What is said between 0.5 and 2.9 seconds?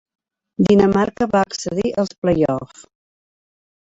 Dinamarca va accedir als playoff.